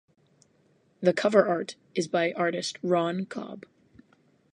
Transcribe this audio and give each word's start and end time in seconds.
The 1.01 1.13
cover 1.13 1.47
art 1.47 1.75
is 1.93 2.07
by 2.07 2.31
artist 2.31 2.79
Ron 2.81 3.27
Cobb. 3.27 3.67